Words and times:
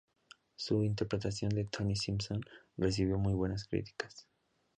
Su 0.55 0.81
interpretación 0.83 1.51
de 1.51 1.65
Tony 1.65 1.95
Simmons 1.95 2.39
recibió 2.75 3.19
muy 3.19 3.33
buenas 3.35 3.65
críticas. 3.67 4.25